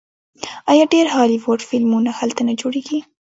[0.71, 2.99] آیا ډیر هالیوډ فلمونه هلته نه جوړیږي؟